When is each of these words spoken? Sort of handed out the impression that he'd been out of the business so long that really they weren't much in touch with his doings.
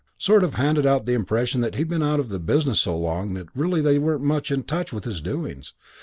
Sort 0.17 0.43
of 0.43 0.55
handed 0.55 0.87
out 0.87 1.05
the 1.05 1.13
impression 1.13 1.61
that 1.61 1.75
he'd 1.75 1.87
been 1.87 2.01
out 2.01 2.19
of 2.19 2.29
the 2.29 2.39
business 2.39 2.79
so 2.79 2.97
long 2.97 3.35
that 3.35 3.49
really 3.55 3.81
they 3.83 3.99
weren't 3.99 4.23
much 4.23 4.49
in 4.49 4.63
touch 4.63 4.91
with 4.91 5.03
his 5.03 5.21
doings. 5.21 5.75